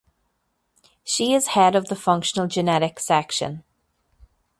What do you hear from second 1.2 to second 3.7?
is head of the functional genetics section.